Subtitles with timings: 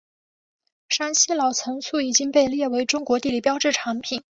[0.89, 4.19] 山西老陈醋已经被列为中国地理标志产品。